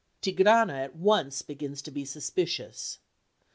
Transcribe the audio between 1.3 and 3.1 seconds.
begins to be suspicious.